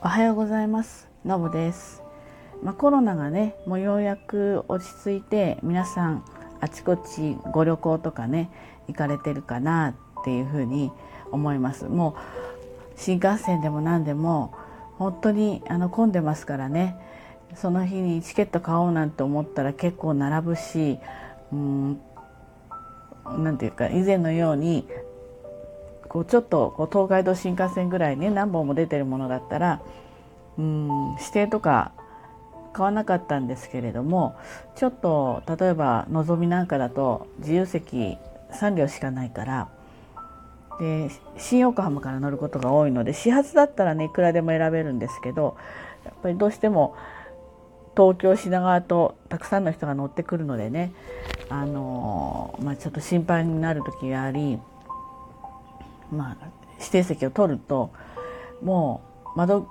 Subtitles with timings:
[0.00, 1.08] おはようございます。
[1.24, 2.04] のぶです、
[2.62, 6.24] まあ、コロナがねもうようやく落ち着いて皆さん
[6.60, 8.48] あちこちご旅行とかね
[8.86, 10.92] 行かれてるかなっていうふうに
[11.32, 11.86] 思います。
[11.86, 14.54] もう新幹線でも何でも
[14.98, 16.96] 本当にあの混んでますからね。
[17.56, 20.98] その日にチケット買おうなんて思ったら結構並ぶし
[21.52, 22.00] うん
[23.36, 24.86] なんていうか以前のように
[26.08, 29.80] こうちょっとこう東海道新幹線ぐらいね何本も出てるものだったら
[30.58, 31.92] うん指定とか
[32.72, 34.36] 買わなかったんですけれども
[34.76, 38.16] ちょっと例えばのぞみなんかだと自由席
[38.52, 39.68] 3両しかないから
[40.80, 45.56] で新横浜から乗ることが多いので始発だったらねいくらでも選べるんですけど
[46.04, 46.94] やっぱりどうしても
[47.96, 50.92] 東京品川とたくさんの人が乗ってくるのでね
[51.50, 54.58] あのまあ、ちょっと心配になる時があり
[56.10, 56.46] まあ、
[56.78, 57.92] 指定席を取ると
[58.62, 59.02] も
[59.34, 59.68] う窓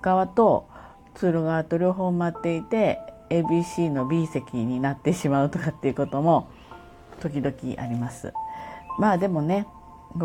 [0.00, 0.68] 側と
[1.14, 2.98] 通路側と両方埋まっていて
[3.30, 6.48] ABC の B 席になってしまうとかっていうことも
[7.20, 8.32] 時々あります。
[8.98, 9.66] まあでもね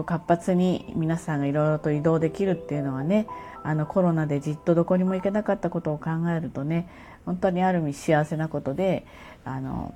[0.05, 3.27] 活発に皆さんがいろいろと移動できるっていうのはね
[3.63, 6.89] あのコロナでじっとどこにも行けなかったことを考えるとね
[7.25, 9.05] 本当にある意味幸せなことで
[9.44, 9.94] あの、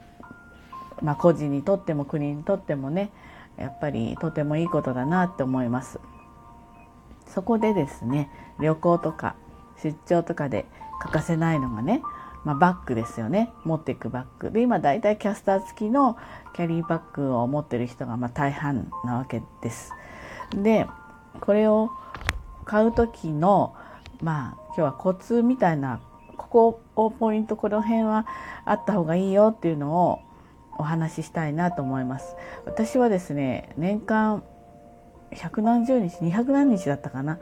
[1.02, 3.10] まあ、個人にとっても国にとってもね
[3.60, 6.00] やっぱりとてもいいことだなって思います。
[7.28, 8.30] そこでですね
[8.60, 9.36] 旅行とか
[9.82, 10.66] 出張とかで
[11.00, 12.02] 欠かせないのがね、
[12.44, 16.18] まあ、バッグですよね持っていくバッグで今だいたいキャスター付きの
[16.56, 19.94] キャリーバッグを持ってる人がま大半なわけです。
[20.56, 20.88] で
[21.42, 21.92] これを
[22.66, 23.76] 買う時の
[24.22, 26.02] まあ今日はコツみたいな
[26.36, 28.26] ここをポイントこの辺は
[28.66, 30.20] あった方がいいよっていうのを
[30.80, 32.36] お話ししたいなと思います。
[32.66, 34.44] 私はですね年間
[35.32, 37.38] 百何十日200何日だったかな。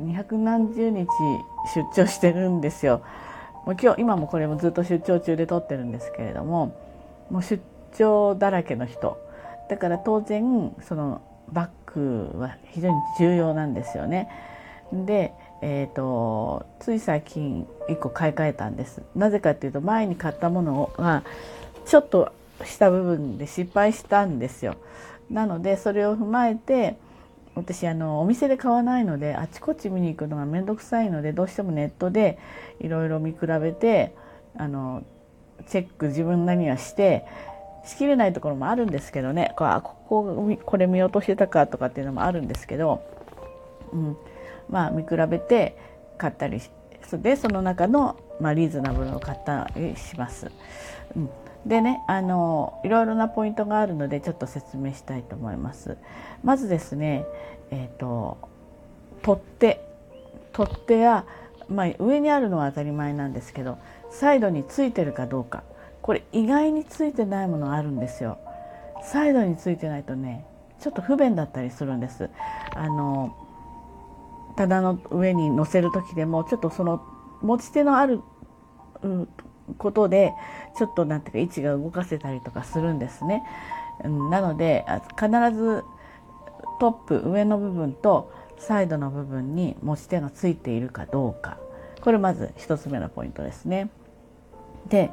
[0.00, 1.06] 200何十日
[1.74, 3.02] 出張してるんですよ。
[3.66, 6.74] もう今日今もこれもずっと出張中で撮ってるんですけれども
[7.28, 7.62] もう出
[7.98, 9.20] 張だらけの人。
[9.68, 11.20] だから当然その
[11.52, 14.28] バッグは非常に重要なんですよね。
[14.92, 15.32] で
[15.62, 19.02] えーと、つい最近1個買い替えたんです。
[19.14, 21.22] なぜかっていうと前に買ったものが
[21.90, 22.32] ちょっと
[22.64, 24.76] した部分で失敗したんですよ。
[25.28, 26.96] なのでそれを踏まえて
[27.56, 32.38] 私あのお店で買わないのであちこち見に行くのが面倒くさいのでどうしてもネットで
[32.78, 34.14] いろいろ見比べて
[34.56, 35.02] あの
[35.66, 37.26] チェック自分なりにはして
[37.84, 39.66] しきれないところもあるんですけどねこ
[40.08, 43.02] ここれ見落としてたかとかっていうのもあるんですけど、
[43.92, 44.16] うん、
[44.68, 45.76] まあ見比べて
[46.18, 46.60] 買ったり
[47.14, 50.52] でその中の、まあ、リーズナブルを買ったりします。
[51.16, 51.30] うん
[51.66, 55.96] でねあのいろいろなポイントがあるのでちょっと説明したいと思います。
[56.42, 57.26] まずですね、
[57.70, 58.38] えーと、
[59.22, 59.86] 取っ手
[60.52, 61.26] 取っ手や、
[61.68, 63.78] まあ、上にあるのは当たり前なんですけど
[64.10, 65.62] サイドについてるかどうか
[66.02, 68.38] これ意外についてないものがあるんですよ。
[69.02, 70.44] サイドについてないとね
[70.80, 72.30] ちょっと不便だったりするんです。
[72.74, 73.36] あの
[74.56, 77.02] 棚の上に乗せる時でもちょっとその
[77.40, 78.20] 持ち手のある、
[79.78, 80.34] ことで
[80.76, 83.42] ちょっとなんていうか位置が動かせたりとかするんですね。
[84.02, 84.86] なので
[85.18, 85.84] 必ず
[86.80, 91.58] トップ上の部分とサイドの部分に持ち手がついているかどうか
[92.00, 93.90] これまず1つ目のポイントですね。
[94.88, 95.10] で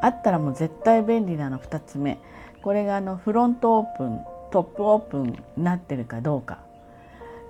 [0.00, 2.18] あったらもう絶対便利なの2つ目
[2.62, 4.20] これがあのフロントオープン
[4.50, 6.58] トップオープンになってるかどうか、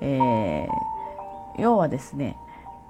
[0.01, 2.37] えー、要はですね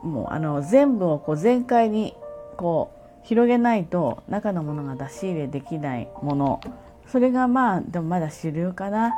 [0.03, 2.15] もうあの全部をこう全開に
[2.57, 6.61] こう広げないと中のものが出し入れできないもの
[7.09, 9.15] それがまあでもまだ主流かな、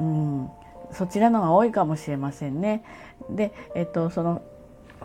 [0.00, 0.50] うん、
[0.92, 2.82] そちらのが多いかもしれませんね。
[3.28, 4.42] で、えっと、その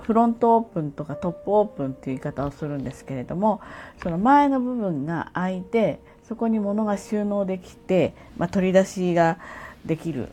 [0.02, 3.62] フロントオープンとかトップオープンっていう言い方をするんですけれども
[4.04, 9.40] その前の部分が開いてそこに物が収納できて、まあ、取り出しが
[9.86, 10.30] できる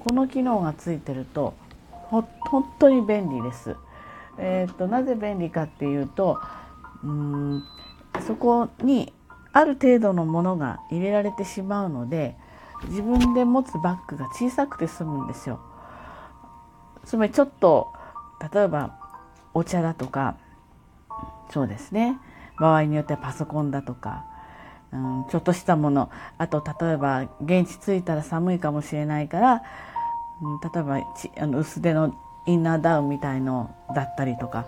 [0.00, 1.54] この機能がついてると
[2.10, 2.26] 本
[2.78, 3.76] 当に便利です。
[4.38, 6.38] えーとなぜ便利かっていうと
[7.06, 7.64] うん
[8.26, 9.12] そこに
[9.52, 12.36] ある程度のものが入れられてしまうので
[12.88, 15.60] 自分で持つバッグが小さくて済むんですよ。
[17.04, 17.92] つまりちょっと
[18.52, 18.98] 例えば
[19.54, 20.36] お茶だとか
[21.50, 22.18] そうですね。
[22.58, 24.24] 場合によってはパソコンだとか、
[24.92, 26.10] うん、ちょっとしたもの。
[26.36, 29.62] あと例えば現地着いたら寒いかもしれないから、
[30.42, 32.14] うん、例えばちあの薄手の
[32.46, 34.66] インナーダウンみたいのだったりとか。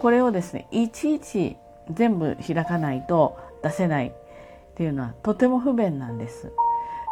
[0.00, 1.56] これをですねいちいち
[1.92, 4.12] 全部開かないと出せないっ
[4.76, 6.52] ていうのはとても不便なんです。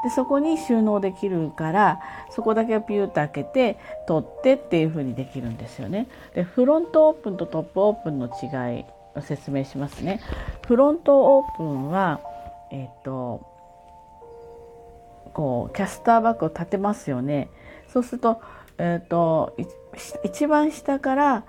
[0.04, 2.00] でそこに収納できるから
[2.30, 6.06] そこだけピューッと開けて取ってっていう風にできるんですよね。
[6.34, 8.84] でフロントオープンとトップオープンの違い
[9.16, 10.20] を説明しますね。
[10.66, 12.20] フロントオープンは
[12.70, 13.46] えっ、ー、と
[15.32, 17.50] こうキャスターバッグを立てますよね。
[17.88, 18.40] そうすると,、
[18.78, 19.56] えーと、
[20.24, 21.44] 一番下から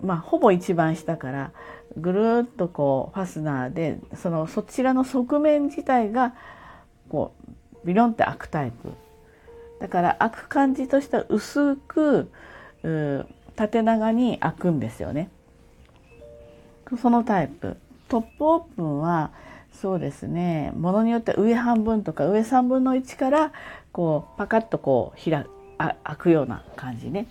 [0.00, 1.52] まあほぼ一番下から
[1.96, 6.34] ぐるっとこうファスナーでそのそちらの側面自体が
[7.08, 7.32] こ
[7.84, 8.92] うビロンって開くタイプ。
[9.80, 12.30] だから開く感じとしては薄く
[13.56, 15.30] 縦長に開くんですよね。
[17.00, 17.76] そのタイプ。
[18.08, 19.30] トップオープンは
[19.72, 20.72] そうですね。
[20.76, 23.52] ものによっては上半分とか上3分の1から
[23.92, 25.46] こうパカッとこう開
[25.78, 27.26] 開くような感じね。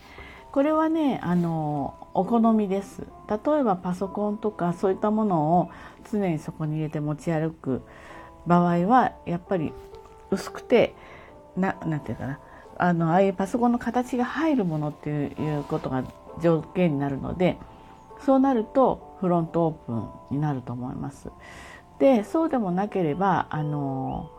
[0.51, 5.72] これはねあのお好みです例えばパソコンとかそういったものを
[6.12, 7.81] 常にそこに入れて持ち歩く
[8.48, 9.74] 場合はやっぱり
[10.31, 10.96] 薄くて
[11.56, 12.40] ななんていうかな
[12.78, 16.04] あのああいうパソコンの形が入るものっていうことが
[16.42, 17.57] 条件になるので
[18.25, 21.30] そうなるとフロントオープンになると思います。
[22.00, 24.31] でそうでもなければあの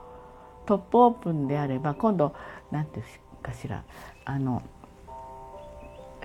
[0.66, 2.34] トップオープンであれば今度
[2.70, 3.84] 何て言うかしら
[4.24, 4.62] あの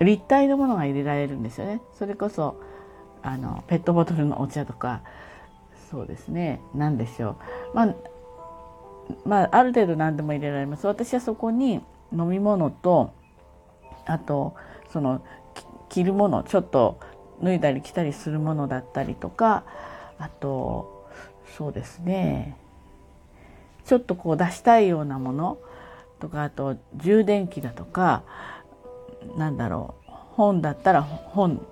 [0.00, 1.80] 立体のものが入れられるんですよね。
[1.94, 2.60] それこそ
[3.22, 5.02] あのペットボトルのお茶とか
[5.90, 6.60] そうですね。
[6.74, 7.36] 何でしょ
[7.72, 7.94] う、まあ、
[9.24, 10.86] まあある程度何でも入れられます。
[10.86, 11.80] 私はそこに
[12.12, 13.12] 飲み物と
[14.04, 14.54] あと
[14.92, 15.22] その
[15.88, 17.00] 着るものちょっと
[17.42, 19.64] 脱いだり着たりするものだったりとか
[20.18, 21.06] あと
[21.56, 22.56] そうですね。
[23.84, 25.58] ちょっとこう出したいようなもの
[26.18, 28.24] とかあと充電器だとか
[29.36, 31.66] なんだろう本だったら本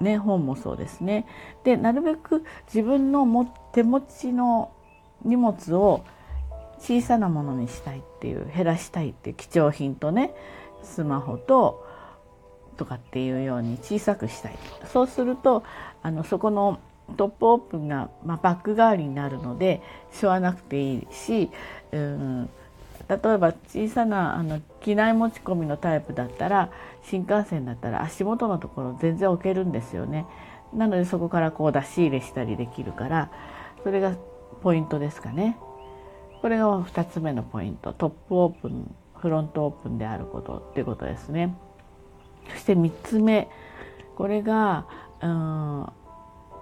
[0.00, 1.26] ね本もそうですね。
[1.64, 4.72] でなるべく自分のも手持ちの
[5.24, 6.04] 荷物を
[6.78, 10.34] 小さなものにしたいっていう減らしたいっていう貴重品とね
[10.82, 11.86] スマホと
[12.76, 14.58] とかっていうように小さくしたい
[14.92, 15.62] そうすると
[16.02, 16.80] あのそこの
[17.16, 19.82] トップオープンが、まあ、バック代わりになるので
[20.12, 21.50] しょわなくていいし、
[21.92, 22.50] うん、
[23.08, 26.70] 例えば小さなあの機内持ち込みのタイプだったら
[27.02, 30.26] 新幹線だったら足元のところ全然置けるんですよね。
[30.72, 33.30] なのでそこからこう出し入れしたりできるから
[33.82, 34.16] それが
[34.62, 35.56] ポイントですかね。
[36.40, 41.56] これが2つ目のポイントトップオープンフロントオープンであることっていうことですね。
[42.50, 43.48] そして3つ目
[44.16, 44.86] これが
[45.24, 45.92] うん、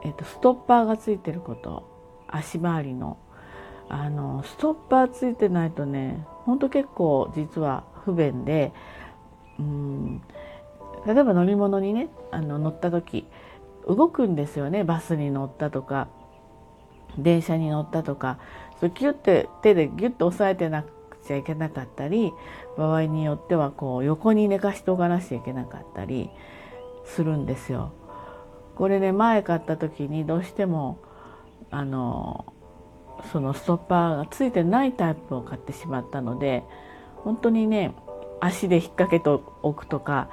[0.05, 3.19] えっと、ストッパーがついてること足回りの
[3.93, 8.73] あのストッパーついてないとねほんと結構実は不便で
[9.61, 10.23] うん
[11.07, 13.27] 例えば乗り物にねあの乗った時
[13.87, 16.09] 動くんですよねバスに乗ったとか
[17.19, 18.39] 電車に乗ったとか
[18.81, 22.33] それギュッて手でギュッと押さえてなくちゃいけなかったり
[22.79, 26.31] 場合によってはこう横に寝かしておかなきゃいけなかったり
[27.05, 27.93] するんですよ。
[28.75, 30.99] これね前買った時にどうしても
[31.71, 32.52] あの
[33.33, 36.65] そのストッパーがついてないタイプを買ってしまったので
[37.17, 37.95] 本当にね
[38.41, 39.29] 足で引っ掛けて
[39.63, 40.29] おくとか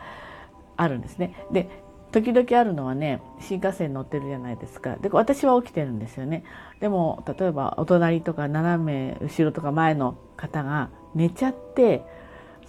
[0.75, 1.45] あるんですね。
[1.51, 1.69] で
[2.11, 6.43] 時々あるのはね新幹線乗ってるじゃないですかで私は起きてるんですよね
[6.79, 12.03] でも例えばお隣とか斜め後ろとか前の方が寝ちゃって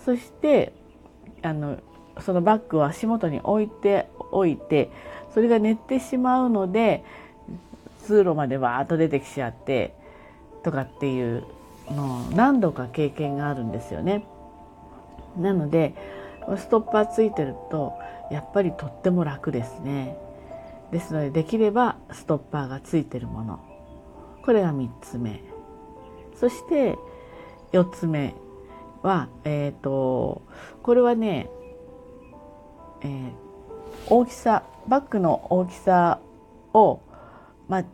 [0.05, 0.75] そして
[1.43, 1.79] あの
[2.21, 4.91] そのバッグを足元に置いておいて
[5.33, 7.03] それが寝てしまうので
[8.05, 9.95] 通路までわーっと出てきちゃって
[10.63, 11.45] とかっていう
[11.91, 14.25] のを何度か経験があるんですよね。
[15.37, 15.95] なので
[16.57, 17.95] ストッパーついてると
[18.31, 20.17] やっぱりとっても楽ですね。
[20.91, 23.61] ですのでできればストッパーがついてるもの
[24.43, 25.41] これが3つ目
[26.35, 26.99] そして
[27.73, 28.35] 4つ目
[29.03, 30.43] はえっ、ー、と
[30.83, 31.49] これはね、
[33.03, 33.33] えー、
[34.09, 36.21] 大きさバッグの大きさ
[36.73, 37.01] を
[37.69, 37.85] まあ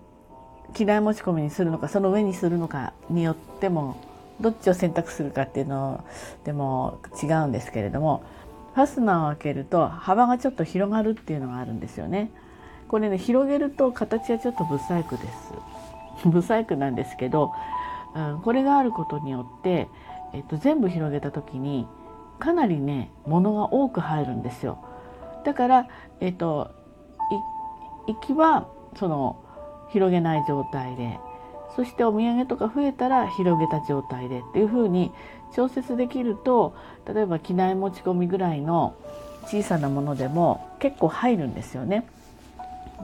[0.76, 3.96] 機内持ち込みにするのかその上にするのかによっても
[4.42, 6.04] どっちを選択するかっていうの
[6.44, 8.22] でも違うんですけれども
[8.74, 12.30] ファスナーを開けると幅がちょっと広がるっていうのがあるんですよね。
[12.88, 15.54] これね広げると形はちょっと不細工です。
[16.30, 17.54] 不細工なんですけど、
[18.14, 19.88] うん、これがあることによって、
[20.34, 21.88] えっと、全部広げた時に
[22.38, 24.76] かなりね物が多く入るんですよ。
[25.42, 25.88] だから、
[26.20, 26.70] えっと、
[28.06, 28.66] 行きは
[28.96, 29.38] その
[29.96, 31.18] 広げない状態で
[31.74, 35.10] そしてお土産とか増えたら広げた状態でっていう風に
[35.54, 36.74] 調節できると
[37.06, 38.94] 例えば機内持ち込みぐらいの
[39.46, 42.06] 小さなものでも結構入るんですよね。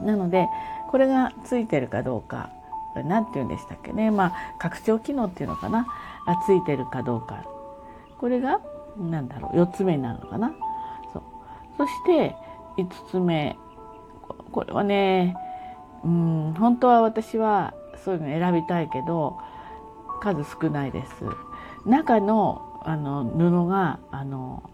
[0.03, 0.47] なので
[0.91, 2.51] これがついてるかどうか
[2.95, 4.11] 何て言うんでしたっけね。
[4.11, 5.87] まあ拡張機能っていうのかな。
[6.27, 7.43] がついてるかどうか。
[8.19, 8.61] これが
[8.97, 10.53] 何だろう4つ目になるのかな。
[11.11, 11.23] そう。
[11.77, 12.35] そして
[12.77, 13.57] 5つ目。
[14.51, 15.35] これはね
[16.03, 19.37] うん本当は私はそういうの選びたいけど
[20.21, 21.23] 数少ないです
[21.85, 24.69] 中のあの布があの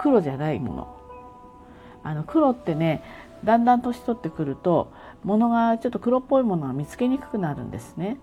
[0.00, 0.96] 黒じゃないもの
[2.02, 3.02] あの黒ってね
[3.44, 4.90] だんだん年取ってくると
[5.24, 8.18] 物がちょっと黒っぽいものが見つけにくくなるんですね。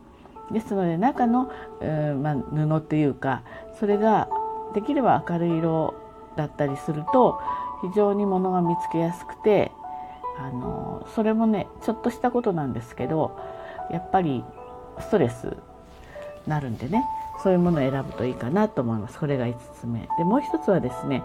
[0.51, 3.43] ですので中の、えー、まあ、布っていうか
[3.79, 4.27] それが
[4.73, 5.93] できれば明るい色
[6.35, 7.39] だったりすると
[7.81, 9.71] 非常に物が見つけやすくて
[10.39, 13.37] あのそれもねちょっとしたことなんですけど
[13.91, 14.43] やっぱり
[14.99, 15.57] ストレス
[16.47, 17.03] なるんでね
[17.43, 19.17] そういうものを選ぶといいかなと思います。
[19.17, 20.07] これが5つ目。
[20.17, 21.23] でもう一つはですね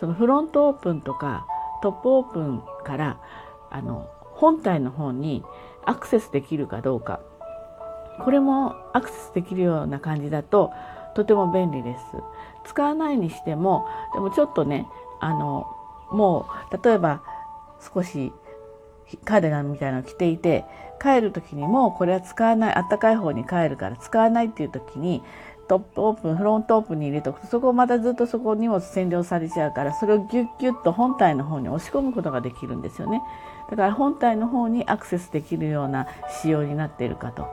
[0.00, 1.46] そのフロントオープンとか
[1.82, 3.20] トップオープンから
[3.70, 5.44] あの本体の方に
[5.84, 7.20] アクセスできるかどうか
[8.24, 10.72] これもアクセスできるような感じだと
[11.14, 12.04] とても便利です。
[12.64, 14.86] 使わないにしてもでもちょっとね
[15.20, 15.66] あの
[16.10, 17.22] もう例えば
[17.94, 18.32] 少し
[19.18, 20.64] カーディガンみたいなの着ていて
[21.00, 25.22] 帰る時にもこれは使わないあったかい方に帰るから使わないっていう時に
[25.68, 33.22] トップオープンフロントオープンに入れとくとそこをまたずっとそこ荷物占領されちゃうからそれをギュッギュッと本体の方に押し込むことができるんですよね。
[33.70, 36.06] だから本体の方にアクセスできるような
[36.42, 37.48] 仕様になっているかと、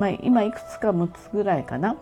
[0.00, 1.96] まあ、今いくつか6つぐらいかな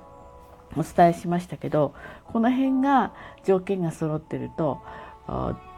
[0.77, 1.95] お伝えしましたけど
[2.33, 3.13] この辺が
[3.45, 4.81] 条件が揃ってると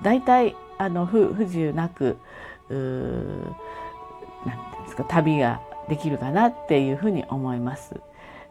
[0.02, 2.18] 大体あの不自由なく
[2.74, 8.00] 何て言うんですか旅ができるかなっていうふうに思います。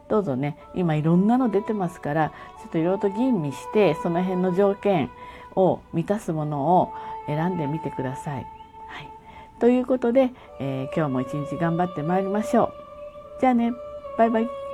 [0.08, 5.10] どうぞね今いろんなの出てますからちょっといろいろと吟味してその辺の条件
[5.56, 6.92] を満たすものを
[7.26, 8.46] 選んでみてください。
[8.86, 9.10] はい、
[9.58, 10.30] ということで、
[10.60, 12.72] えー、今日も一日頑張ってまいりましょう。
[13.40, 13.72] じゃあね
[14.16, 14.65] バイバイ。